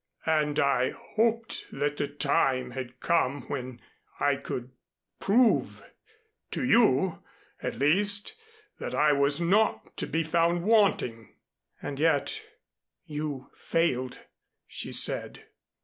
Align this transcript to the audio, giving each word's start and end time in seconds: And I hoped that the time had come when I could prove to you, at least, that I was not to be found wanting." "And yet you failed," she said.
And 0.25 0.57
I 0.59 0.89
hoped 0.97 1.65
that 1.71 1.97
the 1.97 2.07
time 2.07 2.71
had 2.71 2.99
come 2.99 3.43
when 3.49 3.79
I 4.19 4.35
could 4.35 4.71
prove 5.19 5.83
to 6.49 6.63
you, 6.65 7.21
at 7.61 7.77
least, 7.77 8.33
that 8.79 8.95
I 8.95 9.13
was 9.13 9.39
not 9.39 9.95
to 9.97 10.07
be 10.07 10.23
found 10.23 10.63
wanting." 10.63 11.35
"And 11.83 11.99
yet 11.99 12.41
you 13.05 13.51
failed," 13.53 14.17
she 14.65 14.91
said. 14.91 15.43